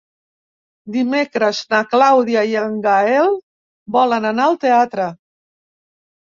Dimecres 0.93 1.59
na 1.73 1.81
Clàudia 1.91 2.43
i 2.53 2.55
en 2.63 2.79
Gaël 2.87 3.29
volen 3.99 4.27
anar 4.31 4.49
al 4.53 4.59
teatre. 4.65 5.07